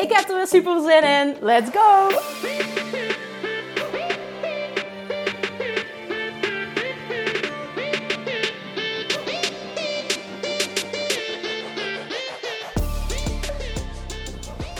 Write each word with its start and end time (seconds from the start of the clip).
Ik 0.00 0.12
heb 0.12 0.28
er 0.28 0.36
weer 0.36 0.46
super 0.46 0.80
zin 0.80 1.02
in. 1.02 1.36
Let's 1.40 1.70
go! 1.72 2.08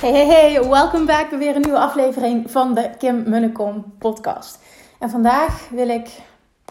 Hey, 0.00 0.10
hey, 0.10 0.26
hey, 0.26 0.68
welkom 0.68 1.06
bij 1.06 1.28
weer 1.30 1.56
een 1.56 1.62
nieuwe 1.62 1.78
aflevering 1.78 2.50
van 2.50 2.74
de 2.74 2.90
Kim 2.98 3.22
Munnekom 3.26 3.94
podcast. 3.98 4.58
En 4.98 5.10
vandaag 5.10 5.68
wil 5.68 5.88
ik 5.88 6.08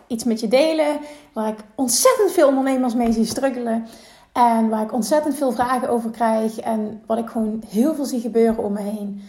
iets 0.08 0.24
met 0.24 0.40
je 0.40 0.48
delen 0.48 1.00
waar 1.34 1.48
ik 1.48 1.60
ontzettend 1.76 2.32
veel 2.32 2.48
ondernemers 2.48 2.94
mee 2.94 3.12
zie 3.12 3.26
struggelen. 3.26 3.88
En 4.32 4.70
waar 4.70 4.84
ik 4.84 4.94
ontzettend 4.94 5.36
veel 5.36 5.52
vragen 5.52 5.90
over 5.90 6.10
krijg. 6.10 6.60
En 6.60 7.04
wat 7.06 7.18
ik 7.18 7.30
gewoon 7.30 7.64
heel 7.68 7.96
veel 7.96 8.06
zie 8.06 8.22
gebeuren 8.22 8.64
om 8.64 8.74
me 8.74 8.82
heen. 8.82 9.22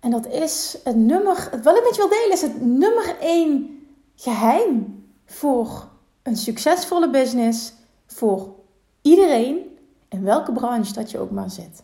En 0.00 0.10
dat 0.10 0.26
is 0.26 0.78
het 0.84 0.96
nummer, 0.96 1.50
wat 1.62 1.76
ik 1.76 1.84
met 1.84 1.96
je 1.96 2.06
wil 2.08 2.08
delen, 2.08 2.32
is 2.32 2.42
het 2.42 2.60
nummer 2.60 3.16
één 3.20 3.80
geheim 4.16 5.04
voor 5.26 5.88
een 6.22 6.36
succesvolle 6.36 7.10
business. 7.10 7.72
Voor 8.06 8.48
iedereen, 9.02 9.78
in 10.08 10.24
welke 10.24 10.52
branche 10.52 10.92
dat 10.92 11.10
je 11.10 11.18
ook 11.18 11.30
maar 11.30 11.50
zit. 11.50 11.82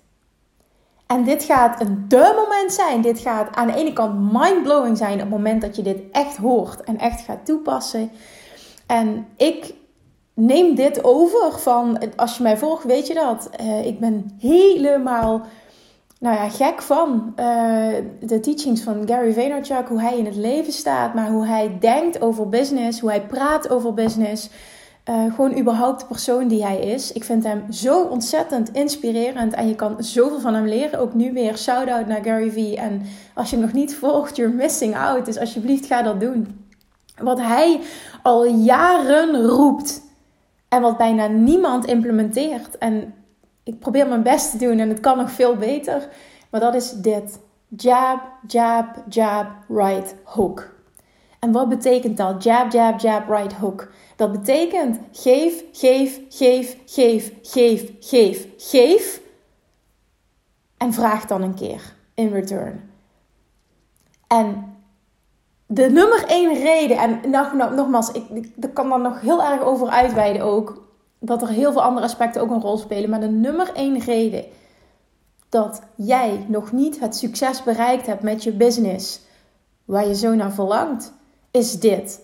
En 1.06 1.24
dit 1.24 1.42
gaat 1.42 1.80
een 1.80 2.04
de 2.08 2.32
moment 2.36 2.72
zijn. 2.72 3.00
Dit 3.00 3.18
gaat 3.18 3.56
aan 3.56 3.66
de 3.66 3.74
ene 3.74 3.92
kant 3.92 4.32
mindblowing 4.32 4.96
zijn 4.96 5.14
op 5.14 5.20
het 5.20 5.28
moment 5.28 5.60
dat 5.60 5.76
je 5.76 5.82
dit 5.82 5.98
echt 6.12 6.36
hoort 6.36 6.82
en 6.82 6.98
echt 6.98 7.20
gaat 7.20 7.46
toepassen. 7.46 8.10
En 8.86 9.26
ik 9.36 9.74
neem 10.38 10.74
dit 10.74 11.04
over 11.04 11.58
van, 11.58 11.98
als 12.16 12.36
je 12.36 12.42
mij 12.42 12.56
volgt, 12.56 12.84
weet 12.84 13.06
je 13.06 13.14
dat. 13.14 13.50
Uh, 13.60 13.86
ik 13.86 14.00
ben 14.00 14.30
helemaal, 14.38 15.42
nou 16.20 16.36
ja, 16.36 16.48
gek 16.48 16.82
van 16.82 17.32
uh, 17.36 17.94
de 18.20 18.40
teachings 18.40 18.82
van 18.82 19.02
Gary 19.06 19.32
Vaynerchuk. 19.32 19.88
Hoe 19.88 20.00
hij 20.00 20.18
in 20.18 20.24
het 20.24 20.36
leven 20.36 20.72
staat, 20.72 21.14
maar 21.14 21.30
hoe 21.30 21.46
hij 21.46 21.76
denkt 21.80 22.20
over 22.20 22.48
business, 22.48 23.00
hoe 23.00 23.10
hij 23.10 23.26
praat 23.26 23.70
over 23.70 23.94
business. 23.94 24.50
Uh, 25.10 25.34
gewoon 25.34 25.58
überhaupt 25.58 26.00
de 26.00 26.06
persoon 26.06 26.48
die 26.48 26.64
hij 26.64 26.78
is. 26.78 27.12
Ik 27.12 27.24
vind 27.24 27.44
hem 27.44 27.72
zo 27.72 28.02
ontzettend 28.02 28.72
inspirerend 28.72 29.52
en 29.54 29.68
je 29.68 29.74
kan 29.74 29.96
zoveel 29.98 30.40
van 30.40 30.54
hem 30.54 30.66
leren. 30.66 31.00
Ook 31.00 31.14
nu 31.14 31.32
weer 31.32 31.58
shout-out 31.58 32.06
naar 32.06 32.24
Gary 32.24 32.50
Vee. 32.50 32.76
En 32.76 33.02
als 33.34 33.50
je 33.50 33.56
hem 33.56 33.64
nog 33.64 33.74
niet 33.74 33.96
volgt, 33.96 34.36
you're 34.36 34.54
missing 34.54 34.96
out. 34.96 35.24
Dus 35.24 35.38
alsjeblieft 35.38 35.86
ga 35.86 36.02
dat 36.02 36.20
doen. 36.20 36.66
Wat 37.22 37.40
hij 37.40 37.80
al 38.22 38.44
jaren 38.46 39.46
roept 39.46 40.06
en 40.68 40.82
wat 40.82 40.96
bijna 40.96 41.26
niemand 41.26 41.86
implementeert. 41.86 42.78
En 42.78 43.14
ik 43.62 43.78
probeer 43.78 44.08
mijn 44.08 44.22
best 44.22 44.50
te 44.50 44.58
doen 44.58 44.78
en 44.78 44.88
het 44.88 45.00
kan 45.00 45.16
nog 45.16 45.30
veel 45.30 45.56
beter. 45.56 46.08
Maar 46.50 46.60
dat 46.60 46.74
is 46.74 46.90
dit. 46.90 47.40
Jab, 47.68 48.20
jab, 48.46 49.04
jab, 49.08 49.46
right 49.68 50.14
hook. 50.24 50.76
En 51.38 51.52
wat 51.52 51.68
betekent 51.68 52.16
dat? 52.16 52.42
Jab, 52.42 52.72
jab, 52.72 53.00
jab, 53.00 53.28
right 53.28 53.52
hook. 53.52 53.90
Dat 54.16 54.32
betekent 54.32 54.98
geef, 55.12 55.64
geef, 55.72 56.20
geef, 56.28 56.76
geef, 56.86 57.32
geef, 57.42 57.92
geef, 58.00 58.46
geef. 58.56 59.20
En 60.76 60.92
vraag 60.92 61.26
dan 61.26 61.42
een 61.42 61.54
keer 61.54 61.94
in 62.14 62.32
return. 62.32 62.90
En 64.26 64.76
de 65.70 65.90
nummer 65.90 66.24
één 66.26 66.54
reden, 66.54 66.96
en 66.96 67.30
nog, 67.30 67.52
nog, 67.52 67.74
nogmaals, 67.74 68.10
ik, 68.12 68.24
ik 68.30 68.74
kan 68.74 68.88
daar 68.88 69.00
nog 69.00 69.20
heel 69.20 69.42
erg 69.42 69.62
over 69.62 69.88
uitweiden 69.88 70.42
ook, 70.42 70.82
dat 71.18 71.42
er 71.42 71.48
heel 71.48 71.72
veel 71.72 71.82
andere 71.82 72.06
aspecten 72.06 72.42
ook 72.42 72.50
een 72.50 72.60
rol 72.60 72.76
spelen, 72.76 73.10
maar 73.10 73.20
de 73.20 73.28
nummer 73.28 73.72
één 73.74 73.98
reden 73.98 74.44
dat 75.48 75.82
jij 75.94 76.44
nog 76.48 76.72
niet 76.72 77.00
het 77.00 77.16
succes 77.16 77.62
bereikt 77.62 78.06
hebt 78.06 78.22
met 78.22 78.42
je 78.42 78.52
business 78.52 79.20
waar 79.84 80.06
je 80.06 80.14
zo 80.14 80.34
naar 80.34 80.52
verlangt, 80.52 81.12
is 81.50 81.80
dit. 81.80 82.20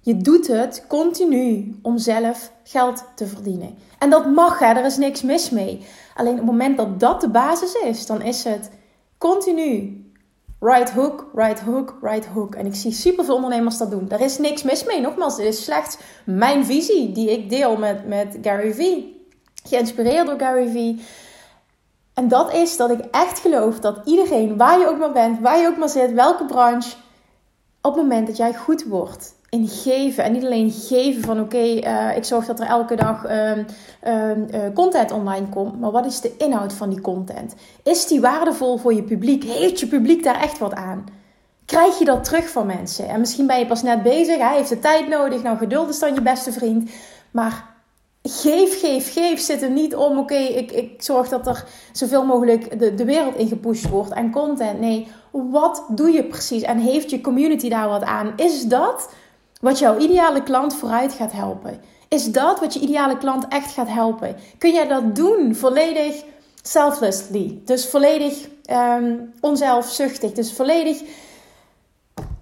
Je 0.00 0.16
doet 0.16 0.46
het 0.46 0.84
continu 0.88 1.78
om 1.82 1.98
zelf 1.98 2.52
geld 2.64 3.04
te 3.14 3.26
verdienen. 3.26 3.74
En 3.98 4.10
dat 4.10 4.26
mag, 4.26 4.58
hè, 4.58 4.66
er 4.66 4.84
is 4.84 4.96
niks 4.96 5.22
mis 5.22 5.50
mee. 5.50 5.86
Alleen 6.14 6.32
op 6.32 6.38
het 6.38 6.46
moment 6.46 6.76
dat 6.76 7.00
dat 7.00 7.20
de 7.20 7.28
basis 7.28 7.74
is, 7.74 8.06
dan 8.06 8.22
is 8.22 8.44
het 8.44 8.70
continu 9.18 10.01
right 10.62 10.90
hook, 10.90 11.30
right 11.34 11.60
hook, 11.60 11.98
right 12.00 12.26
hook. 12.26 12.54
En 12.54 12.66
ik 12.66 12.74
zie 12.74 12.92
superveel 12.92 13.34
ondernemers 13.34 13.78
dat 13.78 13.90
doen. 13.90 14.08
Daar 14.08 14.20
is 14.20 14.38
niks 14.38 14.62
mis 14.62 14.84
mee. 14.84 15.00
Nogmaals, 15.00 15.36
dit 15.36 15.46
is 15.46 15.64
slechts 15.64 15.98
mijn 16.24 16.64
visie 16.64 17.12
die 17.12 17.30
ik 17.30 17.50
deel 17.50 17.76
met, 17.76 18.06
met 18.06 18.38
Gary 18.42 18.74
Vee. 18.74 19.26
Geïnspireerd 19.64 20.26
door 20.26 20.38
Gary 20.38 20.68
Vee. 20.68 21.04
En 22.14 22.28
dat 22.28 22.52
is 22.54 22.76
dat 22.76 22.90
ik 22.90 23.00
echt 23.10 23.38
geloof 23.38 23.80
dat 23.80 24.00
iedereen, 24.04 24.56
waar 24.56 24.78
je 24.78 24.88
ook 24.88 24.98
maar 24.98 25.12
bent, 25.12 25.40
waar 25.40 25.58
je 25.58 25.66
ook 25.66 25.76
maar 25.76 25.88
zit, 25.88 26.12
welke 26.12 26.44
branche, 26.44 26.96
op 27.82 27.94
het 27.94 28.02
moment 28.02 28.26
dat 28.26 28.36
jij 28.36 28.54
goed 28.54 28.84
wordt 28.84 29.34
in 29.52 29.68
geven. 29.68 30.24
En 30.24 30.32
niet 30.32 30.44
alleen 30.44 30.70
geven 30.70 31.22
van 31.22 31.40
oké, 31.40 31.56
eh, 31.56 32.16
ik 32.16 32.24
zorg 32.24 32.46
dat 32.46 32.60
er 32.60 32.66
elke 32.66 32.96
dag 32.96 33.24
uh, 33.30 33.52
content 34.74 35.10
online 35.10 35.48
komt. 35.48 35.80
Maar 35.80 35.90
wat 35.90 36.06
is 36.06 36.20
de 36.20 36.36
inhoud 36.36 36.72
van 36.72 36.90
die 36.90 37.00
content? 37.00 37.54
Is 37.82 38.06
die 38.06 38.20
waardevol 38.20 38.76
voor 38.76 38.94
je 38.94 39.02
publiek? 39.02 39.44
Heeft 39.44 39.80
je 39.80 39.86
publiek 39.86 40.22
daar 40.22 40.40
echt 40.40 40.58
wat 40.58 40.74
aan? 40.74 41.04
Krijg 41.64 41.98
je 41.98 42.04
dat 42.04 42.24
terug 42.24 42.48
van 42.48 42.66
mensen? 42.66 43.08
En 43.08 43.20
misschien 43.20 43.46
ben 43.46 43.58
je 43.58 43.66
pas 43.66 43.82
net 43.82 44.02
bezig, 44.02 44.36
hij 44.36 44.56
heeft 44.56 44.68
de 44.68 44.78
tijd 44.78 45.08
nodig. 45.08 45.42
Nou, 45.42 45.58
geduld 45.58 45.88
is 45.88 45.98
dan 45.98 46.14
je 46.14 46.22
beste 46.22 46.52
vriend. 46.52 46.90
Maar 47.30 47.64
geef, 48.22 48.80
geef, 48.80 49.12
geef 49.12 49.40
zit 49.40 49.62
er 49.62 49.70
niet 49.70 49.94
om, 49.94 50.18
oké, 50.18 50.34
ik, 50.34 50.70
ik 50.70 51.02
zorg 51.02 51.28
dat 51.28 51.46
er 51.46 51.64
zoveel 51.92 52.24
mogelijk 52.24 52.78
de, 52.78 52.94
de 52.94 53.04
wereld 53.04 53.36
in 53.36 53.48
gepusht 53.48 53.88
wordt 53.88 54.12
en 54.12 54.30
content. 54.30 54.80
Nee, 54.80 55.08
wat 55.30 55.84
doe 55.88 56.10
je 56.10 56.24
precies? 56.24 56.62
En 56.62 56.78
heeft 56.78 57.10
je 57.10 57.20
community 57.20 57.68
daar 57.68 57.88
wat 57.88 58.02
aan? 58.02 58.32
Is 58.36 58.62
dat 58.62 59.08
wat 59.62 59.78
jouw 59.78 59.98
ideale 59.98 60.42
klant 60.42 60.74
vooruit 60.74 61.12
gaat 61.12 61.32
helpen? 61.32 61.80
Is 62.08 62.24
dat 62.24 62.60
wat 62.60 62.74
je 62.74 62.80
ideale 62.80 63.18
klant 63.18 63.48
echt 63.48 63.72
gaat 63.72 63.88
helpen? 63.88 64.36
Kun 64.58 64.72
jij 64.72 64.88
dat 64.88 65.16
doen 65.16 65.54
volledig 65.54 66.24
selflessly? 66.62 67.60
Dus 67.64 67.86
volledig 67.86 68.48
um, 68.70 69.32
onzelfzuchtig. 69.40 70.32
Dus 70.32 70.52
volledig 70.52 71.02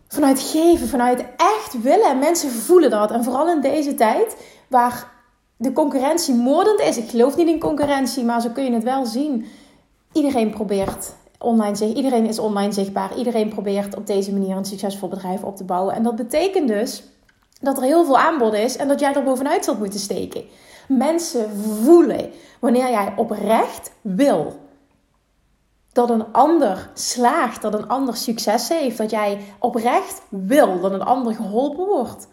vanuit 0.08 0.40
geven, 0.40 0.88
vanuit 0.88 1.24
echt 1.36 1.82
willen. 1.82 2.18
Mensen 2.18 2.50
voelen 2.50 2.90
dat. 2.90 3.10
En 3.10 3.24
vooral 3.24 3.50
in 3.50 3.60
deze 3.60 3.94
tijd 3.94 4.36
waar 4.68 5.10
de 5.56 5.72
concurrentie 5.72 6.34
moordend 6.34 6.80
is. 6.80 6.96
Ik 6.96 7.10
geloof 7.10 7.36
niet 7.36 7.48
in 7.48 7.60
concurrentie, 7.60 8.24
maar 8.24 8.40
zo 8.40 8.48
kun 8.48 8.64
je 8.64 8.72
het 8.72 8.84
wel 8.84 9.06
zien. 9.06 9.46
Iedereen 10.12 10.50
probeert 10.50 11.12
online 11.38 11.76
zich. 11.76 11.94
Iedereen 11.94 12.26
is 12.26 12.38
online 12.38 12.72
zichtbaar. 12.72 13.16
Iedereen 13.16 13.48
probeert 13.48 13.96
op 13.96 14.06
deze 14.06 14.32
manier 14.32 14.56
een 14.56 14.64
succesvol 14.64 15.08
bedrijf 15.08 15.42
op 15.42 15.56
te 15.56 15.64
bouwen. 15.64 15.94
En 15.94 16.02
dat 16.02 16.16
betekent 16.16 16.68
dus 16.68 17.02
dat 17.60 17.76
er 17.76 17.82
heel 17.82 18.04
veel 18.04 18.18
aanbod 18.18 18.52
is 18.52 18.76
en 18.76 18.88
dat 18.88 19.00
jij 19.00 19.14
er 19.14 19.22
bovenuit 19.22 19.64
zult 19.64 19.78
moeten 19.78 20.00
steken. 20.00 20.44
Mensen 20.88 21.50
voelen 21.82 22.30
wanneer 22.60 22.90
jij 22.90 23.12
oprecht 23.16 23.92
wil 24.00 24.68
dat 25.92 26.10
een 26.10 26.32
ander 26.32 26.90
slaagt, 26.94 27.62
dat 27.62 27.74
een 27.74 27.88
ander 27.88 28.16
succes 28.16 28.68
heeft, 28.68 28.98
dat 28.98 29.10
jij 29.10 29.40
oprecht 29.58 30.22
wil 30.28 30.80
dat 30.80 30.92
een 30.92 31.02
ander 31.02 31.34
geholpen 31.34 31.86
wordt. 31.86 32.28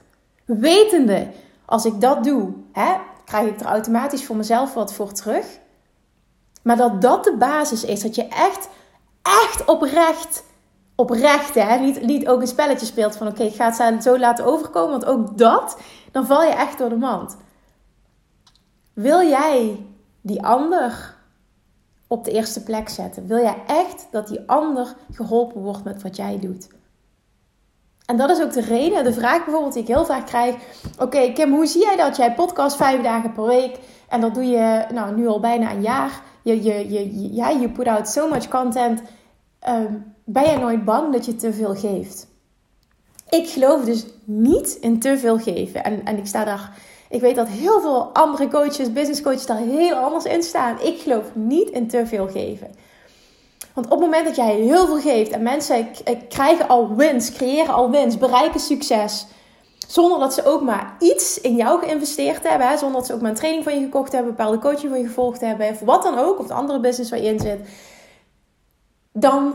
Wetende, 0.45 1.27
als 1.65 1.85
ik 1.85 2.01
dat 2.01 2.23
doe, 2.23 2.53
hè, 2.71 2.93
krijg 3.25 3.47
ik 3.47 3.59
er 3.59 3.65
automatisch 3.65 4.25
voor 4.25 4.35
mezelf 4.35 4.73
wat 4.73 4.93
voor 4.93 5.11
terug. 5.11 5.45
Maar 6.63 6.77
dat 6.77 7.01
dat 7.01 7.23
de 7.23 7.35
basis 7.37 7.83
is, 7.83 8.01
dat 8.01 8.15
je 8.15 8.27
echt 8.27 8.69
echt 9.27 9.65
oprecht, 9.65 10.43
oprecht 10.97 11.55
hè, 11.55 11.79
niet, 11.79 12.01
niet 12.01 12.27
ook 12.27 12.41
een 12.41 12.47
spelletje 12.47 12.85
speelt 12.85 13.15
van 13.15 13.27
oké, 13.27 13.43
ik 13.43 13.55
ga 13.55 13.71
het 13.71 14.03
zo 14.03 14.17
laten 14.17 14.45
overkomen, 14.45 14.91
want 14.91 15.05
ook 15.05 15.37
dat, 15.37 15.77
dan 16.11 16.25
val 16.25 16.43
je 16.43 16.53
echt 16.53 16.77
door 16.77 16.89
de 16.89 16.95
mand. 16.95 17.37
Wil 18.93 19.21
jij 19.21 19.85
die 20.21 20.43
ander 20.43 21.15
op 22.07 22.23
de 22.25 22.31
eerste 22.31 22.63
plek 22.63 22.89
zetten? 22.89 23.27
Wil 23.27 23.37
jij 23.37 23.57
echt 23.67 24.07
dat 24.11 24.27
die 24.27 24.41
ander 24.45 24.95
geholpen 25.11 25.61
wordt 25.61 25.83
met 25.83 26.01
wat 26.01 26.15
jij 26.15 26.39
doet? 26.39 26.67
En 28.05 28.17
dat 28.17 28.29
is 28.29 28.41
ook 28.41 28.53
de 28.53 28.61
reden, 28.61 29.03
de 29.03 29.13
vraag 29.13 29.43
bijvoorbeeld 29.43 29.73
die 29.73 29.81
ik 29.81 29.87
heel 29.87 30.05
vaak 30.05 30.25
krijg. 30.25 30.55
Oké, 30.99 31.31
Kim, 31.33 31.53
hoe 31.53 31.65
zie 31.65 31.81
jij 31.81 31.95
dat? 31.95 32.15
Jij 32.15 32.33
podcast 32.33 32.75
vijf 32.75 33.01
dagen 33.01 33.33
per 33.33 33.45
week 33.45 33.79
en 34.09 34.21
dat 34.21 34.33
doe 34.33 34.45
je 34.45 34.85
nou, 34.93 35.15
nu 35.15 35.27
al 35.27 35.39
bijna 35.39 35.71
een 35.71 35.81
jaar 35.81 36.21
je, 36.41 36.63
je, 36.63 36.91
je, 36.91 37.33
ja, 37.33 37.49
je 37.49 37.69
put 37.69 37.87
out 37.87 38.07
so 38.07 38.29
much 38.29 38.47
content. 38.47 39.01
Ehm, 39.59 39.93
ben 40.29 40.51
je 40.51 40.57
nooit 40.57 40.85
bang 40.85 41.13
dat 41.13 41.25
je 41.25 41.35
te 41.35 41.53
veel 41.53 41.75
geeft? 41.75 42.27
Ik 43.29 43.49
geloof 43.49 43.83
dus 43.83 44.05
niet 44.23 44.77
in 44.81 44.99
te 44.99 45.17
veel 45.17 45.37
geven. 45.39 45.83
En, 45.83 46.05
en 46.05 46.17
ik 46.17 46.25
sta 46.25 46.43
daar. 46.43 46.77
Ik 47.09 47.21
weet 47.21 47.35
dat 47.35 47.47
heel 47.47 47.81
veel 47.81 48.03
andere 48.13 48.47
coaches, 48.47 48.93
business 48.93 49.21
coaches, 49.21 49.45
daar 49.45 49.57
heel 49.57 49.95
anders 49.95 50.25
in 50.25 50.43
staan. 50.43 50.81
Ik 50.81 50.99
geloof 50.99 51.25
niet 51.33 51.69
in 51.69 51.87
te 51.87 52.05
veel 52.05 52.27
geven. 52.27 52.67
Want 53.73 53.85
op 53.85 53.91
het 53.91 54.01
moment 54.01 54.25
dat 54.25 54.35
jij 54.35 54.55
heel 54.55 54.85
veel 54.85 54.99
geeft 54.99 55.31
en 55.31 55.43
mensen 55.43 55.87
krijgen 56.29 56.67
al 56.67 56.95
wins, 56.95 57.31
creëren 57.31 57.73
al 57.73 57.91
wins, 57.91 58.17
bereiken 58.17 58.59
succes. 58.59 59.25
Zonder 59.87 60.19
dat 60.19 60.33
ze 60.33 60.45
ook 60.45 60.61
maar 60.61 60.95
iets 60.99 61.41
in 61.41 61.55
jou 61.55 61.79
geïnvesteerd 61.79 62.49
hebben. 62.49 62.67
Hè? 62.67 62.77
Zonder 62.77 62.97
dat 62.97 63.05
ze 63.05 63.13
ook 63.13 63.21
maar 63.21 63.29
een 63.29 63.35
training 63.35 63.63
van 63.63 63.73
je 63.73 63.83
gekocht 63.83 64.11
hebben, 64.11 64.35
bepaalde 64.35 64.59
coaching 64.59 64.89
van 64.89 64.99
je 64.99 65.07
gevolgd 65.07 65.41
hebben. 65.41 65.69
Of 65.69 65.79
wat 65.79 66.03
dan 66.03 66.17
ook, 66.17 66.39
of 66.39 66.47
de 66.47 66.53
andere 66.53 66.79
business 66.79 67.09
waar 67.09 67.21
je 67.21 67.29
in 67.29 67.39
zit. 67.39 67.59
Dan 69.11 69.53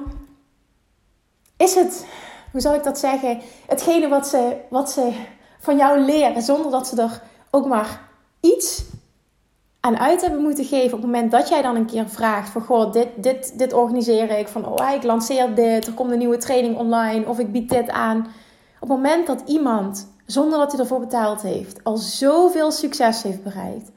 is 1.62 1.74
het, 1.74 2.06
hoe 2.50 2.60
zal 2.60 2.74
ik 2.74 2.84
dat 2.84 2.98
zeggen? 2.98 3.40
Hetgene 3.66 4.08
wat 4.08 4.28
ze, 4.28 4.56
wat 4.68 4.90
ze 4.90 5.12
van 5.60 5.76
jou 5.76 6.00
leren. 6.00 6.42
Zonder 6.42 6.70
dat 6.70 6.86
ze 6.86 7.02
er 7.02 7.22
ook 7.50 7.66
maar 7.66 8.00
iets 8.40 8.84
aan 9.80 9.98
uit 9.98 10.20
hebben 10.20 10.42
moeten 10.42 10.64
geven 10.64 10.94
op 10.94 11.02
het 11.02 11.10
moment 11.10 11.30
dat 11.30 11.48
jij 11.48 11.62
dan 11.62 11.76
een 11.76 11.86
keer 11.86 12.08
vraagt 12.08 12.50
van 12.50 12.62
goh, 12.62 12.92
dit, 12.92 13.08
dit, 13.16 13.58
dit 13.58 13.72
organiseer 13.72 14.38
ik, 14.38 14.48
van 14.48 14.66
oh 14.66 14.90
ik 14.94 15.02
lanceer 15.02 15.54
dit, 15.54 15.86
er 15.86 15.92
komt 15.92 16.10
een 16.10 16.18
nieuwe 16.18 16.36
training 16.36 16.76
online 16.76 17.26
of 17.26 17.38
ik 17.38 17.52
bied 17.52 17.68
dit 17.68 17.90
aan. 17.90 18.18
Op 18.80 18.88
het 18.88 18.98
moment 18.98 19.26
dat 19.26 19.42
iemand, 19.46 20.08
zonder 20.26 20.58
dat 20.58 20.72
hij 20.72 20.80
ervoor 20.80 21.00
betaald 21.00 21.42
heeft, 21.42 21.84
al 21.84 21.96
zoveel 21.96 22.70
succes 22.70 23.22
heeft 23.22 23.42
bereikt, 23.42 23.90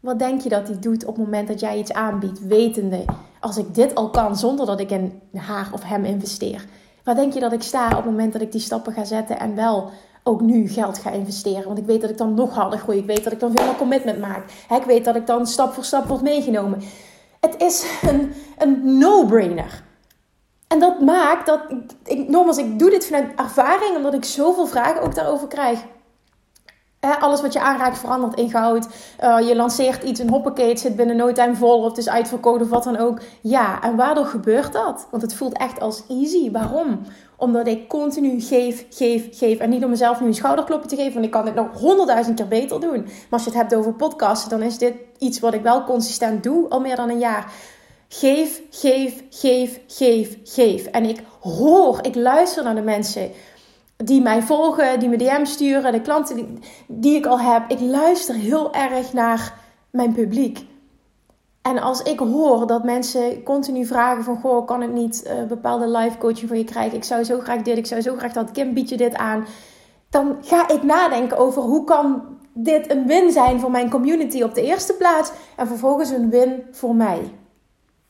wat 0.00 0.18
denk 0.18 0.40
je 0.40 0.48
dat 0.48 0.68
hij 0.68 0.78
doet 0.78 1.04
op 1.04 1.16
het 1.16 1.24
moment 1.24 1.48
dat 1.48 1.60
jij 1.60 1.78
iets 1.78 1.92
aanbiedt, 1.92 2.46
wetende 2.46 3.04
als 3.44 3.56
ik 3.56 3.74
dit 3.74 3.94
al 3.94 4.10
kan 4.10 4.36
zonder 4.36 4.66
dat 4.66 4.80
ik 4.80 4.90
in 4.90 5.20
haar 5.34 5.68
of 5.72 5.82
hem 5.82 6.04
investeer? 6.04 6.64
Waar 7.02 7.14
denk 7.14 7.32
je 7.32 7.40
dat 7.40 7.52
ik 7.52 7.62
sta 7.62 7.88
op 7.88 7.96
het 7.96 8.04
moment 8.04 8.32
dat 8.32 8.42
ik 8.42 8.52
die 8.52 8.60
stappen 8.60 8.92
ga 8.92 9.04
zetten 9.04 9.38
en 9.38 9.54
wel 9.54 9.90
ook 10.22 10.40
nu 10.40 10.68
geld 10.68 10.98
ga 10.98 11.10
investeren. 11.10 11.64
Want 11.64 11.78
ik 11.78 11.86
weet 11.86 12.00
dat 12.00 12.10
ik 12.10 12.18
dan 12.18 12.34
nog 12.34 12.54
harder 12.54 12.78
groei. 12.78 12.98
Ik 12.98 13.06
weet 13.06 13.24
dat 13.24 13.32
ik 13.32 13.40
dan 13.40 13.52
veel 13.56 13.66
meer 13.66 13.76
commitment 13.76 14.20
maak. 14.20 14.44
Ik 14.70 14.84
weet 14.86 15.04
dat 15.04 15.16
ik 15.16 15.26
dan 15.26 15.46
stap 15.46 15.72
voor 15.72 15.84
stap 15.84 16.06
word 16.06 16.22
meegenomen. 16.22 16.82
Het 17.40 17.54
is 17.58 17.86
een, 18.02 18.32
een 18.58 18.98
no-brainer. 18.98 19.82
En 20.68 20.78
dat 20.78 21.00
maakt 21.00 21.46
dat, 21.46 21.60
ik, 22.04 22.28
nogmaals, 22.28 22.58
ik 22.58 22.78
doe 22.78 22.90
dit 22.90 23.06
vanuit 23.06 23.34
ervaring, 23.36 23.96
omdat 23.96 24.14
ik 24.14 24.24
zoveel 24.24 24.66
vragen 24.66 25.02
ook 25.02 25.14
daarover 25.14 25.48
krijg 25.48 25.84
alles 27.20 27.40
wat 27.40 27.52
je 27.52 27.60
aanraakt 27.60 27.98
verandert 27.98 28.38
in 28.38 28.50
goud. 28.50 28.86
Uh, 29.24 29.48
je 29.48 29.56
lanceert 29.56 30.02
iets, 30.02 30.20
een 30.20 30.30
hoppakee, 30.30 30.68
het 30.68 30.80
zit 30.80 30.96
binnen 30.96 31.16
no 31.16 31.32
time 31.32 31.54
vol 31.54 31.78
of 31.78 31.88
het 31.88 31.98
is 31.98 32.08
uitverkocht 32.08 32.62
of 32.62 32.68
wat 32.68 32.84
dan 32.84 32.96
ook. 32.96 33.20
Ja, 33.40 33.82
en 33.82 33.96
waardoor 33.96 34.26
gebeurt 34.26 34.72
dat? 34.72 35.06
Want 35.10 35.22
het 35.22 35.34
voelt 35.34 35.58
echt 35.58 35.80
als 35.80 36.02
easy. 36.08 36.50
Waarom? 36.50 37.00
Omdat 37.36 37.66
ik 37.66 37.88
continu 37.88 38.40
geef, 38.40 38.86
geef, 38.90 39.28
geef. 39.38 39.58
En 39.58 39.70
niet 39.70 39.84
om 39.84 39.90
mezelf 39.90 40.20
nu 40.20 40.26
een 40.26 40.34
schouderklopje 40.34 40.88
te 40.88 40.96
geven, 40.96 41.12
want 41.12 41.24
ik 41.24 41.30
kan 41.30 41.44
dit 41.44 41.54
nog 41.54 41.80
honderdduizend 41.80 42.36
keer 42.36 42.48
beter 42.48 42.80
doen. 42.80 43.02
Maar 43.02 43.26
als 43.30 43.44
je 43.44 43.50
het 43.50 43.58
hebt 43.58 43.74
over 43.74 43.92
podcasten, 43.92 44.50
dan 44.50 44.62
is 44.62 44.78
dit 44.78 44.94
iets 45.18 45.40
wat 45.40 45.54
ik 45.54 45.62
wel 45.62 45.84
consistent 45.84 46.42
doe 46.42 46.68
al 46.68 46.80
meer 46.80 46.96
dan 46.96 47.10
een 47.10 47.18
jaar. 47.18 47.52
Geef, 48.08 48.62
geef, 48.70 49.22
geef, 49.30 49.80
geef, 49.86 50.38
geef. 50.44 50.84
En 50.86 51.04
ik 51.04 51.22
hoor, 51.40 51.98
ik 52.02 52.14
luister 52.14 52.64
naar 52.64 52.74
de 52.74 52.82
mensen 52.82 53.30
die 53.96 54.22
mij 54.22 54.42
volgen, 54.42 55.00
die 55.00 55.08
me 55.08 55.16
DM 55.16 55.44
sturen, 55.44 55.92
de 55.92 56.00
klanten 56.00 56.36
die, 56.36 56.58
die 56.86 57.16
ik 57.16 57.26
al 57.26 57.40
heb. 57.40 57.70
Ik 57.70 57.80
luister 57.80 58.34
heel 58.34 58.74
erg 58.74 59.12
naar 59.12 59.54
mijn 59.90 60.12
publiek. 60.12 60.66
En 61.62 61.78
als 61.78 62.02
ik 62.02 62.18
hoor 62.18 62.66
dat 62.66 62.84
mensen 62.84 63.42
continu 63.42 63.86
vragen 63.86 64.24
van... 64.24 64.40
Goh, 64.40 64.66
kan 64.66 64.82
ik 64.82 64.92
niet 64.92 65.24
uh, 65.26 65.46
bepaalde 65.48 65.88
live 65.88 66.18
coaching 66.18 66.48
van 66.48 66.58
je 66.58 66.64
krijgen? 66.64 66.96
Ik 66.96 67.04
zou 67.04 67.24
zo 67.24 67.40
graag 67.40 67.62
dit, 67.62 67.76
ik 67.76 67.86
zou 67.86 68.00
zo 68.00 68.16
graag 68.16 68.32
dat. 68.32 68.50
Kim, 68.50 68.74
bied 68.74 68.88
je 68.88 68.96
dit 68.96 69.14
aan? 69.14 69.46
Dan 70.10 70.36
ga 70.40 70.68
ik 70.68 70.82
nadenken 70.82 71.38
over 71.38 71.62
hoe 71.62 71.84
kan 71.84 72.22
dit 72.52 72.90
een 72.90 73.06
win 73.06 73.30
zijn 73.30 73.60
voor 73.60 73.70
mijn 73.70 73.90
community 73.90 74.42
op 74.42 74.54
de 74.54 74.62
eerste 74.62 74.92
plaats... 74.92 75.32
en 75.56 75.66
vervolgens 75.66 76.10
een 76.10 76.30
win 76.30 76.62
voor 76.70 76.94
mij. 76.94 77.32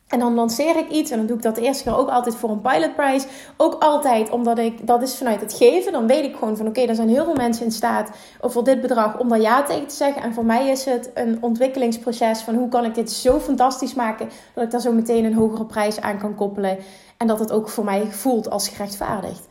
En 0.08 0.18
dan 0.18 0.34
lanceer 0.34 0.76
ik 0.76 0.90
iets 0.90 1.10
en 1.10 1.16
dan 1.16 1.26
doe 1.26 1.36
ik 1.36 1.42
dat 1.42 1.54
de 1.54 1.60
eerste 1.60 1.82
keer 1.82 1.96
ook 1.96 2.08
altijd 2.08 2.34
voor 2.34 2.50
een 2.50 2.60
pilotprijs. 2.60 3.26
Ook 3.56 3.82
altijd 3.82 4.30
omdat 4.30 4.58
ik, 4.58 4.86
dat 4.86 5.02
is 5.02 5.16
vanuit 5.16 5.40
het 5.40 5.52
geven. 5.52 5.92
Dan 5.92 6.06
weet 6.06 6.24
ik 6.24 6.36
gewoon 6.36 6.56
van 6.56 6.66
oké, 6.66 6.80
er 6.80 6.94
zijn 6.94 7.08
heel 7.08 7.24
veel 7.24 7.34
mensen 7.34 7.64
in 7.64 7.72
staat 7.72 8.10
voor 8.40 8.64
dit 8.64 8.80
bedrag 8.80 9.18
om 9.18 9.28
daar 9.28 9.40
ja 9.40 9.62
tegen 9.62 9.86
te 9.86 9.94
zeggen. 9.94 10.22
En 10.22 10.34
voor 10.34 10.44
mij 10.44 10.68
is 10.68 10.84
het 10.84 11.10
een 11.14 11.38
ontwikkelingsproces 11.40 12.40
van 12.40 12.54
hoe 12.54 12.68
kan 12.68 12.84
ik 12.84 12.94
dit 12.94 13.12
zo 13.12 13.40
fantastisch 13.40 13.94
maken 13.94 14.28
dat 14.54 14.64
ik 14.64 14.70
daar 14.70 14.80
zo 14.80 14.92
meteen 14.92 15.24
een 15.24 15.34
hogere 15.34 15.66
prijs 15.66 16.00
aan 16.00 16.18
kan 16.18 16.34
koppelen. 16.34 16.78
En 17.16 17.26
dat 17.26 17.38
het 17.38 17.52
ook 17.52 17.68
voor 17.68 17.84
mij 17.84 18.06
voelt 18.10 18.50
als 18.50 18.68
gerechtvaardigd. 18.68 19.48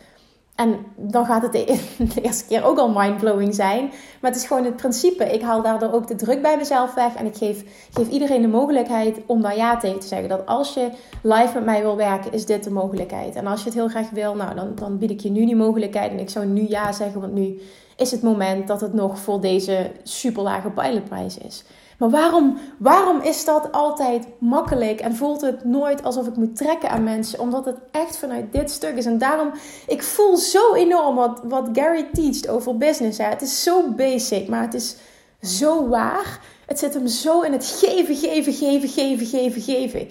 En 0.55 0.85
dan 0.95 1.25
gaat 1.25 1.41
het 1.41 1.51
de, 2.13 2.21
eerste 2.21 2.45
keer 2.45 2.63
ook 2.63 2.77
al 2.77 2.89
mindblowing 2.89 3.55
zijn. 3.55 3.91
Maar 4.21 4.31
het 4.31 4.39
is 4.39 4.47
gewoon 4.47 4.65
het 4.65 4.75
principe. 4.75 5.33
Ik 5.33 5.41
haal 5.41 5.61
daardoor 5.61 5.91
ook 5.91 6.07
de 6.07 6.15
druk 6.15 6.41
bij 6.41 6.57
mezelf 6.57 6.93
weg. 6.93 7.15
En 7.15 7.25
ik 7.25 7.35
geef, 7.35 7.87
geef 7.93 8.09
iedereen 8.09 8.41
de 8.41 8.47
mogelijkheid 8.47 9.19
om 9.25 9.41
daar 9.41 9.55
ja 9.55 9.77
tegen 9.77 9.99
te 9.99 10.07
zeggen. 10.07 10.29
Dat 10.29 10.45
als 10.45 10.73
je 10.73 10.89
live 11.21 11.53
met 11.53 11.65
mij 11.65 11.81
wil 11.81 11.95
werken, 11.95 12.31
is 12.31 12.45
dit 12.45 12.63
de 12.63 12.71
mogelijkheid. 12.71 13.35
En 13.35 13.47
als 13.47 13.59
je 13.59 13.65
het 13.65 13.73
heel 13.73 13.87
graag 13.87 14.09
wil, 14.09 14.35
nou, 14.35 14.55
dan, 14.55 14.75
dan 14.75 14.97
bied 14.97 15.11
ik 15.11 15.19
je 15.19 15.29
nu 15.29 15.45
die 15.45 15.55
mogelijkheid. 15.55 16.11
En 16.11 16.19
ik 16.19 16.29
zou 16.29 16.45
nu 16.45 16.65
ja 16.67 16.91
zeggen, 16.91 17.21
want 17.21 17.33
nu 17.33 17.61
is 17.97 18.11
het 18.11 18.21
moment 18.21 18.67
dat 18.67 18.81
het 18.81 18.93
nog 18.93 19.19
voor 19.19 19.41
deze 19.41 19.91
super 20.03 20.43
lage 20.43 20.69
pilotprijs 20.69 21.37
is. 21.37 21.63
Maar 21.97 22.09
waarom, 22.09 22.57
waarom 22.77 23.21
is 23.21 23.45
dat 23.45 23.71
altijd 23.71 24.27
makkelijk 24.39 24.99
en 24.99 25.15
voelt 25.15 25.41
het 25.41 25.63
nooit 25.65 26.03
alsof 26.03 26.27
ik 26.27 26.35
moet 26.35 26.55
trekken 26.55 26.89
aan 26.89 27.03
mensen? 27.03 27.39
Omdat 27.39 27.65
het 27.65 27.77
echt 27.91 28.17
vanuit 28.17 28.53
dit 28.53 28.71
stuk 28.71 28.95
is. 28.95 29.05
En 29.05 29.17
daarom, 29.17 29.51
ik 29.87 30.03
voel 30.03 30.37
zo 30.37 30.73
enorm 30.73 31.15
wat, 31.15 31.41
wat 31.43 31.69
Gary 31.73 32.07
teacht 32.13 32.47
over 32.47 32.77
business. 32.77 33.17
Hè. 33.17 33.25
Het 33.25 33.41
is 33.41 33.63
zo 33.63 33.89
basic, 33.89 34.47
maar 34.47 34.61
het 34.61 34.73
is 34.73 34.95
zo 35.41 35.87
waar. 35.87 36.39
Het 36.65 36.79
zit 36.79 36.93
hem 36.93 37.07
zo 37.07 37.41
in 37.41 37.51
het 37.51 37.65
geven, 37.65 38.15
geven, 38.15 38.53
geven, 38.53 38.89
geven, 38.89 39.25
geven, 39.25 39.61
geven. 39.61 40.07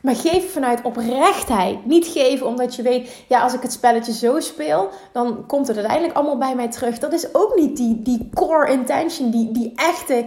Maar 0.00 0.16
geven 0.16 0.50
vanuit 0.50 0.82
oprechtheid. 0.82 1.86
Niet 1.86 2.06
geven 2.06 2.46
omdat 2.46 2.74
je 2.74 2.82
weet, 2.82 3.24
ja, 3.28 3.42
als 3.42 3.54
ik 3.54 3.62
het 3.62 3.72
spelletje 3.72 4.12
zo 4.12 4.40
speel, 4.40 4.88
dan 5.12 5.46
komt 5.46 5.66
het 5.66 5.76
uiteindelijk 5.76 6.16
allemaal 6.16 6.38
bij 6.38 6.54
mij 6.54 6.70
terug. 6.70 6.98
Dat 6.98 7.12
is 7.12 7.34
ook 7.34 7.56
niet 7.56 7.76
die, 7.76 8.02
die 8.02 8.30
core 8.34 8.72
intention, 8.72 9.30
die, 9.30 9.50
die 9.50 9.72
echte 9.74 10.24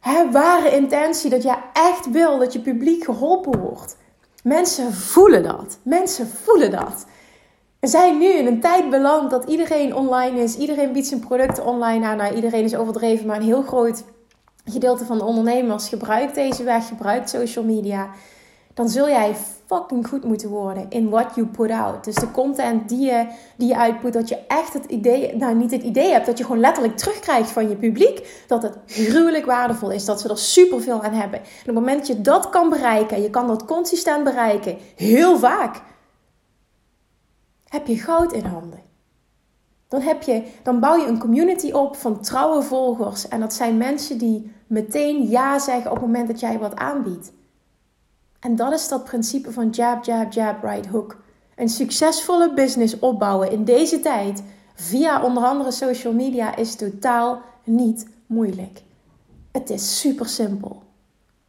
hè, 0.00 0.30
ware 0.30 0.76
intentie, 0.76 1.30
dat 1.30 1.42
jij 1.42 1.58
echt 1.72 2.10
wil 2.10 2.38
dat 2.38 2.52
je 2.52 2.60
publiek 2.60 3.04
geholpen 3.04 3.60
wordt. 3.60 3.96
Mensen 4.42 4.92
voelen 4.92 5.42
dat. 5.42 5.78
Mensen 5.82 6.28
voelen 6.28 6.70
dat. 6.70 7.06
We 7.80 7.86
zijn 7.86 8.18
nu 8.18 8.26
in 8.26 8.46
een 8.46 8.60
tijd 8.60 8.90
beland 8.90 9.30
dat 9.30 9.48
iedereen 9.48 9.94
online 9.94 10.40
is. 10.40 10.56
Iedereen 10.56 10.92
biedt 10.92 11.06
zijn 11.06 11.20
producten 11.20 11.64
online 11.64 12.06
aan. 12.06 12.16
Nou, 12.16 12.34
iedereen 12.34 12.64
is 12.64 12.76
overdreven, 12.76 13.26
maar 13.26 13.36
een 13.36 13.42
heel 13.42 13.62
groot 13.62 14.04
gedeelte 14.64 15.04
van 15.04 15.18
de 15.18 15.24
ondernemers 15.24 15.88
gebruikt 15.88 16.34
deze 16.34 16.62
weg, 16.62 16.88
gebruikt 16.88 17.30
social 17.30 17.64
media. 17.64 18.10
Dan 18.76 18.88
zul 18.88 19.08
jij 19.08 19.34
fucking 19.66 20.08
goed 20.08 20.24
moeten 20.24 20.48
worden 20.48 20.86
in 20.88 21.08
what 21.10 21.34
you 21.34 21.46
put 21.46 21.70
out. 21.70 22.04
Dus 22.04 22.14
de 22.14 22.30
content 22.30 22.88
die 22.88 23.00
je, 23.00 23.26
die 23.56 23.68
je 23.68 23.76
uitput, 23.76 24.12
dat 24.12 24.28
je 24.28 24.38
echt 24.46 24.72
het 24.72 24.84
idee, 24.84 25.36
nou 25.36 25.54
niet 25.54 25.70
het 25.70 25.82
idee 25.82 26.12
hebt, 26.12 26.26
dat 26.26 26.38
je 26.38 26.44
gewoon 26.44 26.60
letterlijk 26.60 26.96
terugkrijgt 26.96 27.50
van 27.50 27.68
je 27.68 27.76
publiek, 27.76 28.44
dat 28.46 28.62
het 28.62 28.78
gruwelijk 28.86 29.46
waardevol 29.46 29.90
is, 29.90 30.04
dat 30.04 30.20
ze 30.20 30.28
er 30.28 30.38
superveel 30.38 31.02
aan 31.02 31.12
hebben. 31.12 31.38
En 31.38 31.44
op 31.44 31.64
het 31.64 31.74
moment 31.74 31.98
dat 31.98 32.06
je 32.06 32.20
dat 32.20 32.50
kan 32.50 32.68
bereiken, 32.68 33.22
je 33.22 33.30
kan 33.30 33.46
dat 33.46 33.64
consistent 33.64 34.24
bereiken, 34.24 34.78
heel 34.96 35.38
vaak, 35.38 35.82
heb 37.64 37.86
je 37.86 37.98
goud 37.98 38.32
in 38.32 38.44
handen. 38.44 38.80
Dan, 39.88 40.00
heb 40.00 40.22
je, 40.22 40.42
dan 40.62 40.80
bouw 40.80 40.96
je 40.96 41.06
een 41.06 41.18
community 41.18 41.70
op 41.70 41.96
van 41.96 42.20
trouwe 42.20 42.62
volgers. 42.62 43.28
En 43.28 43.40
dat 43.40 43.54
zijn 43.54 43.76
mensen 43.76 44.18
die 44.18 44.52
meteen 44.66 45.28
ja 45.28 45.58
zeggen 45.58 45.90
op 45.90 45.96
het 45.96 46.06
moment 46.06 46.28
dat 46.28 46.40
jij 46.40 46.58
wat 46.58 46.74
aanbiedt. 46.74 47.32
En 48.46 48.56
dat 48.56 48.72
is 48.72 48.88
dat 48.88 49.04
principe 49.04 49.52
van 49.52 49.70
jab, 49.70 50.04
jab, 50.04 50.32
jab, 50.32 50.62
right 50.62 50.86
hook. 50.86 51.16
Een 51.56 51.68
succesvolle 51.68 52.54
business 52.54 52.98
opbouwen 52.98 53.50
in 53.50 53.64
deze 53.64 54.00
tijd 54.00 54.42
via 54.74 55.22
onder 55.22 55.42
andere 55.42 55.70
social 55.70 56.12
media 56.12 56.56
is 56.56 56.74
totaal 56.74 57.40
niet 57.64 58.06
moeilijk. 58.26 58.82
Het 59.52 59.70
is 59.70 60.00
super 60.00 60.28
simpel. 60.28 60.82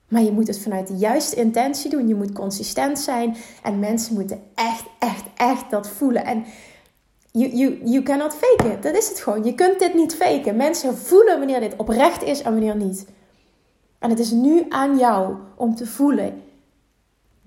Maar 0.08 0.22
je 0.22 0.32
moet 0.32 0.48
het 0.48 0.60
vanuit 0.60 0.88
de 0.88 0.96
juiste 0.96 1.36
intentie 1.36 1.90
doen. 1.90 2.08
Je 2.08 2.16
moet 2.16 2.32
consistent 2.32 3.00
zijn. 3.00 3.36
En 3.64 3.80
mensen 3.80 4.14
moeten 4.14 4.42
echt, 4.56 4.86
echt, 5.00 5.24
echt 5.36 5.72
dat 5.72 5.90
voelen. 5.90 6.26
En 6.26 6.46
you, 7.32 7.56
you, 7.56 7.80
you 7.84 8.04
cannot 8.04 8.34
fake 8.34 8.74
it. 8.74 8.84
Dat 8.84 8.96
is 8.96 9.10
het 9.10 9.20
gewoon. 9.20 9.44
Je 9.44 9.56
kunt 9.56 9.80
dit 9.80 9.94
niet 9.94 10.16
faken. 10.16 10.56
Mensen 10.56 10.98
voelen 10.98 11.38
wanneer 11.38 11.60
dit 11.60 11.76
oprecht 11.76 12.24
is 12.24 12.42
en 12.42 12.52
wanneer 12.52 12.76
niet. 12.76 13.06
En 14.00 14.10
het 14.10 14.20
is 14.20 14.32
nu 14.32 14.66
aan 14.70 14.98
jou 14.98 15.36
om 15.56 15.76
te 15.76 15.86
voelen 15.86 16.46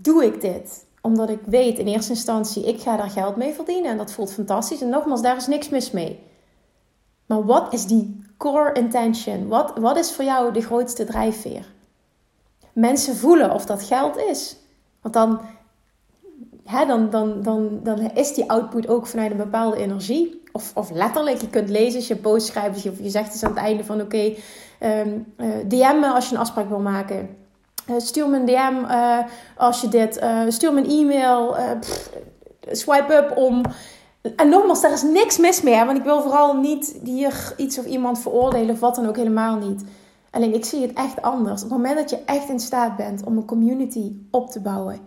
doe 0.02 0.24
ik 0.24 0.40
dit? 0.40 0.86
Omdat 1.00 1.28
ik 1.30 1.40
weet 1.46 1.78
in 1.78 1.86
eerste 1.86 2.12
instantie, 2.12 2.66
ik 2.66 2.80
ga 2.80 2.96
daar 2.96 3.10
geld 3.10 3.36
mee 3.36 3.52
verdienen 3.52 3.90
en 3.90 3.96
dat 3.96 4.12
voelt 4.12 4.32
fantastisch. 4.32 4.82
En 4.82 4.88
nogmaals, 4.88 5.22
daar 5.22 5.36
is 5.36 5.46
niks 5.46 5.68
mis 5.68 5.90
mee. 5.90 6.20
Maar 7.26 7.44
wat 7.44 7.72
is 7.72 7.86
die 7.86 8.24
core 8.36 8.72
intention? 8.72 9.48
Wat, 9.48 9.72
wat 9.78 9.96
is 9.96 10.12
voor 10.12 10.24
jou 10.24 10.52
de 10.52 10.60
grootste 10.60 11.04
drijfveer? 11.04 11.66
mensen 12.72 13.16
voelen 13.16 13.54
of 13.54 13.66
dat 13.66 13.82
geld 13.82 14.16
is. 14.16 14.56
Want 15.02 15.14
dan, 15.14 15.40
hè, 16.64 16.86
dan, 16.86 17.10
dan, 17.10 17.42
dan, 17.42 17.80
dan 17.82 18.10
is 18.14 18.34
die 18.34 18.50
output 18.50 18.88
ook 18.88 19.06
vanuit 19.06 19.30
een 19.30 19.36
bepaalde 19.36 19.76
energie. 19.76 20.42
Of, 20.52 20.72
of 20.74 20.90
letterlijk, 20.90 21.40
je 21.40 21.48
kunt 21.48 21.68
lezen 21.68 21.98
als 21.98 22.08
je 22.08 22.16
post 22.16 22.46
schrijft. 22.46 22.88
Of 22.88 22.98
je 22.98 23.10
zegt 23.10 23.32
dus 23.32 23.42
aan 23.42 23.50
het 23.50 23.58
einde 23.58 23.84
van 23.84 24.00
oké, 24.00 24.34
um, 24.80 25.34
uh, 25.36 25.46
DM 25.68 25.98
me 26.00 26.10
als 26.12 26.28
je 26.28 26.34
een 26.34 26.40
afspraak 26.40 26.68
wil 26.68 26.80
maken. 26.80 27.36
Uh, 27.90 27.96
stuur 27.98 28.28
me 28.28 28.36
een 28.38 28.46
DM 28.46 28.90
uh, 28.90 29.18
als 29.56 29.80
je 29.80 29.88
dit. 29.88 30.24
stuur 30.48 30.72
me 30.74 30.80
een 30.80 30.90
e-mail. 30.90 31.56
Swipe 32.70 33.14
up 33.14 33.36
om. 33.36 33.62
En 34.36 34.48
nogmaals, 34.48 34.80
daar 34.80 34.92
is 34.92 35.02
niks 35.02 35.38
mis 35.38 35.62
mee. 35.62 35.84
Want 35.84 35.98
ik 35.98 36.04
wil 36.04 36.22
vooral 36.22 36.56
niet 36.56 36.98
hier 37.04 37.54
iets 37.56 37.78
of 37.78 37.84
iemand 37.84 38.18
veroordelen 38.18 38.74
of 38.74 38.80
wat 38.80 38.94
dan 38.94 39.08
ook 39.08 39.16
helemaal 39.16 39.56
niet. 39.56 39.84
Alleen 40.30 40.54
ik 40.54 40.64
zie 40.64 40.82
het 40.82 40.92
echt 40.92 41.22
anders. 41.22 41.62
Op 41.62 41.68
het 41.68 41.78
moment 41.78 41.96
dat 41.96 42.10
je 42.10 42.24
echt 42.24 42.48
in 42.48 42.60
staat 42.60 42.96
bent 42.96 43.24
om 43.24 43.36
een 43.36 43.44
community 43.44 44.12
op 44.30 44.50
te 44.50 44.60
bouwen, 44.60 45.00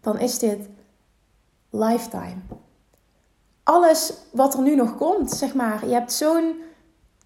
dan 0.00 0.18
is 0.18 0.38
dit 0.38 0.68
lifetime. 1.70 2.36
Alles 3.62 4.12
wat 4.32 4.54
er 4.54 4.62
nu 4.62 4.74
nog 4.74 4.96
komt, 4.96 5.30
zeg 5.30 5.54
maar. 5.54 5.86
Je 5.86 5.92
hebt 5.92 6.12
zo'n 6.12 6.54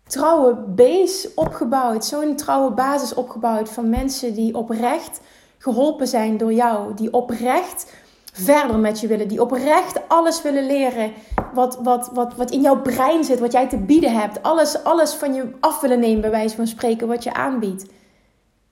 trouwe 0.07 0.55
base 0.55 1.33
opgebouwd, 1.35 2.05
zo'n 2.05 2.37
trouwe 2.37 2.71
basis 2.71 3.15
opgebouwd 3.15 3.69
van 3.69 3.89
mensen 3.89 4.35
die 4.35 4.55
oprecht 4.55 5.21
geholpen 5.59 6.07
zijn 6.07 6.37
door 6.37 6.53
jou, 6.53 6.95
die 6.95 7.13
oprecht 7.13 7.93
verder 8.33 8.79
met 8.79 9.01
je 9.01 9.07
willen, 9.07 9.29
die 9.29 9.41
oprecht 9.41 10.09
alles 10.09 10.43
willen 10.43 10.67
leren 10.67 11.13
wat, 11.53 11.79
wat, 11.83 12.11
wat, 12.13 12.35
wat 12.35 12.51
in 12.51 12.61
jouw 12.61 12.81
brein 12.81 13.25
zit, 13.25 13.41
wat 13.41 13.53
jij 13.53 13.69
te 13.69 13.77
bieden 13.77 14.13
hebt, 14.13 14.43
alles, 14.43 14.85
alles 14.85 15.15
van 15.15 15.35
je 15.35 15.51
af 15.61 15.81
willen 15.81 16.01
nemen, 16.01 16.21
bij 16.21 16.31
wijze 16.31 16.57
van 16.57 16.67
spreken, 16.67 17.09
wat 17.09 17.25
je 17.25 17.35
aanbiedt. 17.35 17.87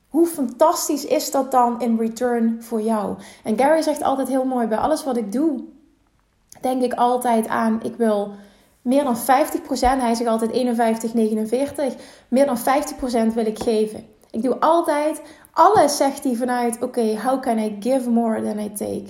Hoe 0.09 0.27
fantastisch 0.27 1.05
is 1.05 1.31
dat 1.31 1.51
dan 1.51 1.81
in 1.81 1.99
return 1.99 2.63
voor 2.63 2.81
jou? 2.81 3.17
En 3.45 3.59
Gary 3.59 3.83
zegt 3.83 4.03
altijd 4.03 4.29
heel 4.29 4.45
mooi: 4.45 4.67
bij 4.67 4.79
alles 4.79 5.05
wat 5.05 5.17
ik 5.17 5.33
doe, 5.33 5.65
denk 6.61 6.83
ik 6.83 6.93
altijd 6.93 7.49
aan: 7.49 7.81
ik 7.83 7.97
wil 7.97 8.35
meer 8.83 9.05
dan 9.05 9.17
50%, 9.17 9.21
hij 9.79 10.15
zegt 10.15 10.31
altijd 10.31 10.51
51, 10.51 11.15
49, 11.15 11.95
meer 12.29 12.47
dan 12.47 12.59
50% 12.59 13.35
wil 13.35 13.47
ik 13.47 13.63
geven. 13.63 14.07
Ik 14.31 14.43
doe 14.43 14.61
altijd, 14.61 15.23
alles 15.53 15.97
zegt 15.97 16.25
hij 16.25 16.35
vanuit: 16.35 16.83
oké, 16.83 17.21
how 17.21 17.43
can 17.43 17.59
I 17.59 17.77
give 17.81 18.11
more 18.11 18.43
than 18.43 18.59
I 18.59 18.73
take? 18.73 19.05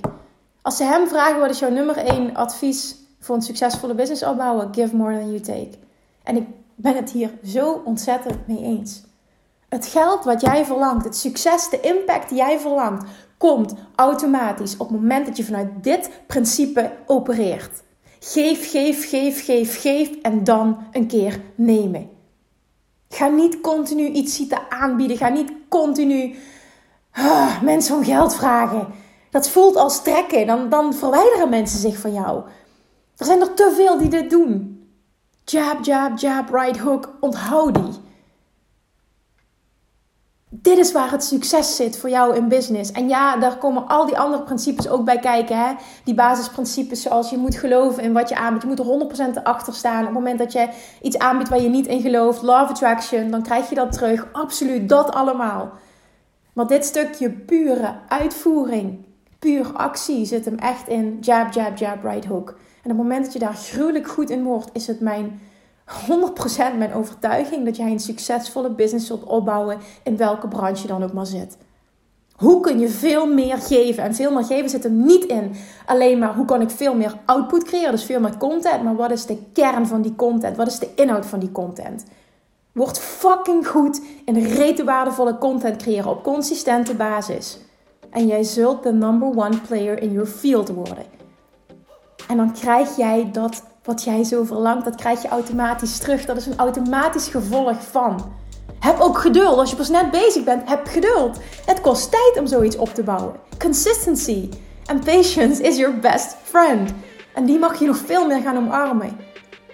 Als 0.63 0.77
ze 0.77 0.85
hem 0.85 1.09
vragen 1.09 1.41
wat 1.41 1.51
is 1.51 1.59
jouw 1.59 1.71
nummer 1.71 1.97
1 1.97 2.35
advies 2.35 2.97
voor 3.19 3.35
een 3.35 3.43
succesvolle 3.43 3.95
business 3.95 4.23
opbouwen, 4.23 4.75
give 4.75 4.97
more 4.97 5.19
than 5.19 5.31
you 5.31 5.41
take. 5.41 5.79
En 6.23 6.37
ik 6.37 6.47
ben 6.75 6.97
het 6.97 7.11
hier 7.11 7.31
zo 7.45 7.83
ontzettend 7.85 8.47
mee 8.47 8.63
eens. 8.63 9.03
Het 9.69 9.87
geld 9.87 10.25
wat 10.25 10.41
jij 10.41 10.65
verlangt, 10.65 11.05
het 11.05 11.17
succes, 11.17 11.69
de 11.69 11.81
impact 11.81 12.29
die 12.29 12.39
jij 12.39 12.59
verlangt, 12.59 13.05
komt 13.39 13.75
automatisch 13.95 14.77
op 14.77 14.89
het 14.89 15.01
moment 15.01 15.27
dat 15.27 15.37
je 15.37 15.45
vanuit 15.45 15.69
dit 15.81 16.11
principe 16.27 16.91
opereert. 17.07 17.83
Geef, 18.25 18.71
geef, 18.71 19.09
geef, 19.09 19.45
geef, 19.45 19.81
geef 19.81 20.11
en 20.23 20.45
dan 20.45 20.87
een 20.93 21.07
keer 21.07 21.41
nemen. 21.55 22.11
Ga 23.09 23.29
niet 23.29 23.61
continu 23.61 24.09
iets 24.09 24.37
zitten 24.37 24.71
aanbieden. 24.71 25.17
Ga 25.17 25.29
niet 25.29 25.53
continu 25.69 26.35
ah, 27.13 27.63
mensen 27.63 27.97
om 27.97 28.05
geld 28.05 28.35
vragen. 28.35 28.87
Dat 29.31 29.49
voelt 29.49 29.77
als 29.77 30.03
trekken. 30.03 30.47
Dan, 30.47 30.69
dan 30.69 30.95
verwijderen 30.95 31.49
mensen 31.49 31.79
zich 31.79 31.99
van 31.99 32.13
jou. 32.13 32.43
Er 33.17 33.27
zijn 33.27 33.41
er 33.41 33.55
te 33.55 33.73
veel 33.77 33.99
die 33.99 34.09
dit 34.09 34.31
doen. 34.31 34.83
Jab, 35.45 35.85
jab, 35.85 36.19
jab, 36.19 36.49
right 36.53 36.79
hook. 36.79 37.17
Onthoud 37.21 37.75
die. 37.75 38.01
Dit 40.73 40.85
is 40.85 40.93
waar 40.93 41.11
het 41.11 41.25
succes 41.25 41.77
zit 41.77 41.99
voor 41.99 42.11
jou 42.11 42.37
in 42.37 42.49
business. 42.49 42.93
En 42.93 43.09
ja, 43.09 43.37
daar 43.37 43.57
komen 43.59 43.89
al 43.89 44.07
die 44.07 44.19
andere 44.19 44.43
principes 44.43 44.89
ook 44.89 45.05
bij 45.05 45.19
kijken. 45.19 45.59
Hè? 45.59 45.73
Die 46.05 46.15
basisprincipes 46.15 47.03
zoals 47.03 47.31
je 47.31 47.37
moet 47.37 47.55
geloven 47.55 48.03
in 48.03 48.13
wat 48.13 48.29
je 48.29 48.37
aanbiedt. 48.37 48.63
Je 48.63 48.69
moet 48.69 49.13
er 49.13 49.39
100% 49.39 49.43
achter 49.43 49.75
staan. 49.75 49.99
Op 49.99 50.05
het 50.05 50.15
moment 50.15 50.39
dat 50.39 50.53
je 50.53 50.69
iets 51.03 51.19
aanbiedt 51.19 51.49
waar 51.49 51.61
je 51.61 51.69
niet 51.69 51.87
in 51.87 52.01
gelooft. 52.01 52.43
Love 52.43 52.71
attraction, 52.71 53.31
dan 53.31 53.43
krijg 53.43 53.69
je 53.69 53.75
dat 53.75 53.93
terug. 53.93 54.27
Absoluut, 54.33 54.89
dat 54.89 55.11
allemaal. 55.11 55.71
Maar 56.53 56.67
dit 56.67 56.85
stukje 56.85 57.31
pure 57.31 57.95
uitvoering, 58.09 59.05
puur 59.39 59.73
actie 59.73 60.25
zit 60.27 60.45
hem 60.45 60.59
echt 60.59 60.89
in 60.89 61.19
jab, 61.21 61.53
jab, 61.53 61.77
jab, 61.77 62.05
right 62.05 62.25
hook. 62.25 62.49
En 62.49 62.91
op 62.91 62.97
het 62.97 62.97
moment 62.97 63.25
dat 63.25 63.33
je 63.33 63.39
daar 63.39 63.55
gruwelijk 63.55 64.09
goed 64.09 64.31
in 64.31 64.43
wordt, 64.43 64.71
is 64.73 64.87
het 64.87 65.01
mijn 65.01 65.41
100% 65.87 66.77
mijn 66.77 66.95
overtuiging 66.95 67.65
dat 67.65 67.77
jij 67.77 67.91
een 67.91 68.01
succesvolle 68.01 68.71
business 68.71 69.07
zult 69.07 69.25
opbouwen 69.25 69.79
in 70.03 70.17
welke 70.17 70.49
branche 70.49 70.83
je 70.83 70.89
dan 70.89 71.03
ook 71.03 71.13
maar 71.13 71.27
zit. 71.27 71.57
Hoe 72.37 72.61
kun 72.61 72.79
je 72.79 72.89
veel 72.89 73.27
meer 73.27 73.59
geven? 73.59 74.03
En 74.03 74.15
veel 74.15 74.33
meer 74.33 74.45
geven 74.45 74.71
zit 74.71 74.85
er 74.85 74.91
niet 74.91 75.25
in 75.25 75.55
alleen 75.87 76.19
maar 76.19 76.35
hoe 76.35 76.45
kan 76.45 76.61
ik 76.61 76.71
veel 76.71 76.95
meer 76.95 77.19
output 77.25 77.65
creëren, 77.65 77.91
dus 77.91 78.05
veel 78.05 78.21
meer 78.21 78.37
content. 78.37 78.83
Maar 78.83 78.97
wat 78.97 79.11
is 79.11 79.27
de 79.27 79.39
kern 79.53 79.87
van 79.87 80.03
die 80.03 80.15
content? 80.15 80.57
Wat 80.57 80.67
is 80.67 80.79
de 80.79 80.89
inhoud 80.95 81.27
van 81.27 81.39
die 81.39 81.53
content? 81.53 82.05
Word 82.73 82.99
fucking 82.99 83.67
goed 83.69 84.01
in 84.25 84.45
rete 84.45 84.85
waardevolle 84.85 85.39
content 85.39 85.77
creëren 85.77 86.11
op 86.11 86.23
consistente 86.23 86.95
basis. 86.95 87.59
En 88.11 88.27
jij 88.27 88.43
zult 88.43 88.83
de 88.83 88.93
number 88.93 89.29
one 89.29 89.61
player 89.69 90.03
in 90.03 90.13
your 90.13 90.29
field 90.29 90.69
worden. 90.69 91.05
En 92.29 92.37
dan 92.37 92.53
krijg 92.53 92.97
jij 92.97 93.29
dat 93.33 93.63
wat 93.85 94.05
jij 94.05 94.25
zo 94.25 94.45
verlangt, 94.45 94.85
dat 94.85 94.95
krijg 94.95 95.23
je 95.23 95.29
automatisch 95.29 95.99
terug. 95.99 96.25
Dat 96.25 96.37
is 96.37 96.47
een 96.47 96.59
automatisch 96.59 97.29
gevolg 97.29 97.83
van. 97.91 98.33
Heb 98.79 99.01
ook 99.01 99.19
geduld. 99.19 99.59
Als 99.59 99.71
je 99.71 99.77
pas 99.77 99.89
net 99.89 100.11
bezig 100.11 100.45
bent, 100.45 100.69
heb 100.69 100.87
geduld. 100.87 101.39
Het 101.67 101.81
kost 101.81 102.11
tijd 102.11 102.39
om 102.39 102.47
zoiets 102.47 102.77
op 102.77 102.95
te 102.95 103.03
bouwen. 103.03 103.35
Consistency 103.59 104.49
and 104.87 105.05
patience 105.05 105.63
is 105.63 105.77
your 105.77 105.99
best 105.99 106.37
friend. 106.43 106.91
En 107.35 107.45
die 107.45 107.59
mag 107.59 107.79
je 107.79 107.87
nog 107.87 107.97
veel 107.97 108.27
meer 108.27 108.41
gaan 108.41 108.57
omarmen. 108.57 109.17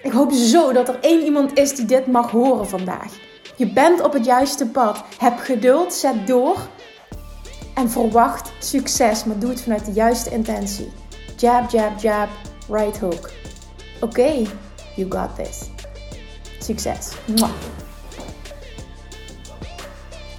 Ik 0.03 0.13
hoop 0.13 0.33
zo 0.33 0.73
dat 0.73 0.89
er 0.89 0.99
één 1.01 1.25
iemand 1.25 1.59
is 1.59 1.75
die 1.75 1.85
dit 1.85 2.07
mag 2.07 2.31
horen 2.31 2.69
vandaag. 2.69 3.13
Je 3.57 3.73
bent 3.73 4.03
op 4.03 4.13
het 4.13 4.25
juiste 4.25 4.67
pad. 4.67 5.03
Heb 5.19 5.39
geduld, 5.39 5.95
zet 5.95 6.27
door 6.27 6.57
en 7.75 7.91
verwacht 7.91 8.53
succes, 8.59 9.25
maar 9.25 9.39
doe 9.39 9.51
het 9.51 9.61
vanuit 9.61 9.85
de 9.85 9.93
juiste 9.93 10.31
intentie. 10.31 10.93
Jab, 11.37 11.71
jab, 11.71 11.99
jab, 12.01 12.29
right 12.69 12.99
hook. 12.99 13.31
Oké, 14.01 14.47
you 14.97 15.11
got 15.11 15.37
this. 15.37 15.69
Succes. 16.59 17.13
Mwah. 17.27 17.51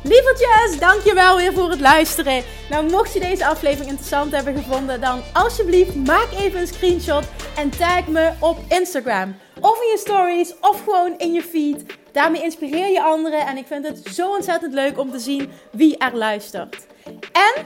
Lievertjes, 0.04 0.80
dankjewel 0.80 1.38
weer 1.38 1.54
voor 1.54 1.70
het 1.70 1.80
luisteren. 1.80 2.44
Nou, 2.70 2.90
mocht 2.90 3.14
je 3.14 3.20
deze 3.20 3.46
aflevering 3.46 3.90
interessant 3.90 4.32
hebben 4.32 4.56
gevonden, 4.56 5.02
dan 5.02 5.22
alsjeblieft 5.34 5.96
maak 5.96 6.28
even 6.38 6.60
een 6.60 6.68
screenshot 6.68 7.24
en 7.56 7.70
tag 7.70 8.08
me 8.08 8.32
op 8.40 8.58
Instagram. 8.70 9.36
Of 9.60 9.82
in 9.82 9.90
je 9.90 9.98
stories, 9.98 10.54
of 10.62 10.84
gewoon 10.84 11.18
in 11.18 11.34
je 11.34 11.44
feed. 11.44 11.84
Daarmee 12.12 12.44
inspireer 12.44 12.92
je 12.92 13.04
anderen 13.04 13.46
en 13.48 13.58
ik 13.58 13.68
vind 13.68 13.88
het 13.88 14.08
zo 14.14 14.30
ontzettend 14.30 14.74
leuk 14.74 15.00
om 15.00 15.12
te 15.12 15.20
zien 15.20 15.50
wie 15.72 15.98
er 15.98 16.16
luistert. 16.16 16.88
En 17.32 17.66